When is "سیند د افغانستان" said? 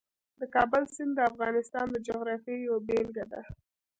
0.93-1.85